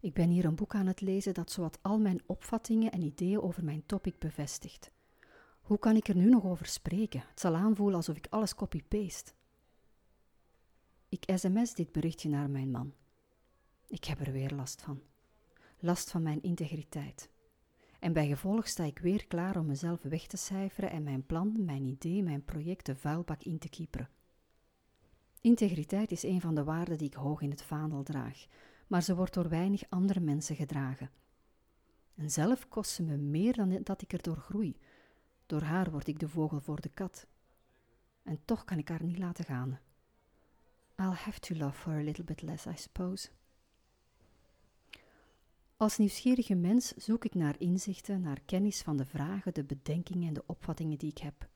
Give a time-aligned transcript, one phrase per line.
[0.00, 3.40] Ik ben hier een boek aan het lezen dat zowat al mijn opvattingen en ideeën
[3.40, 4.90] over mijn topic bevestigt.
[5.60, 7.24] Hoe kan ik er nu nog over spreken?
[7.28, 9.32] Het zal aanvoelen alsof ik alles copy-paste.
[11.08, 12.94] Ik sms dit berichtje naar mijn man.
[13.86, 15.02] Ik heb er weer last van.
[15.78, 17.30] Last van mijn integriteit.
[18.00, 21.64] En bij gevolg sta ik weer klaar om mezelf weg te cijferen en mijn plan,
[21.64, 24.08] mijn idee, mijn project de vuilbak in te kieperen.
[25.40, 28.46] Integriteit is een van de waarden die ik hoog in het vaandel draag,
[28.86, 31.10] maar ze wordt door weinig andere mensen gedragen.
[32.14, 34.76] En zelf kost ze me meer dan dat ik erdoor groei.
[35.46, 37.26] Door haar word ik de vogel voor de kat.
[38.22, 39.78] En toch kan ik haar niet laten gaan.
[40.96, 43.28] I'll have to love her a little bit less, I suppose.
[45.76, 50.34] Als nieuwsgierige mens zoek ik naar inzichten, naar kennis van de vragen, de bedenkingen en
[50.34, 51.48] de opvattingen die ik heb.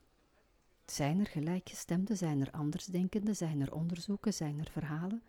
[0.87, 5.23] Zijn er gelijkgestemden, zijn er andersdenkenden, zijn er onderzoeken, zijn er verhalen?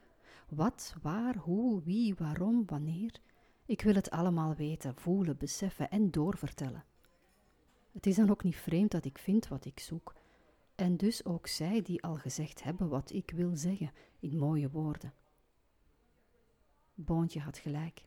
[0.49, 3.21] Wat, waar, hoe, wie, waarom, wanneer?
[3.65, 6.85] Ik wil het allemaal weten, voelen, beseffen en doorvertellen.
[7.91, 10.15] Het is dan ook niet vreemd dat ik vind wat ik zoek,
[10.75, 15.13] en dus ook zij die al gezegd hebben wat ik wil zeggen in mooie woorden.
[16.93, 18.05] Boontje had gelijk.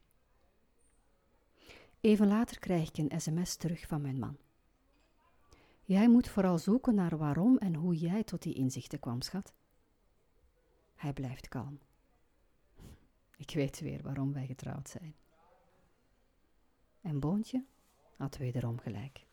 [2.01, 4.37] Even later krijg ik een sms terug van mijn man.
[5.85, 9.53] Jij moet vooral zoeken naar waarom en hoe jij tot die inzichten kwam, schat.
[10.95, 11.79] Hij blijft kalm.
[13.43, 15.15] Ik weet weer waarom wij getrouwd zijn.
[17.01, 17.65] En Boontje
[18.17, 19.27] had wederom gelijk.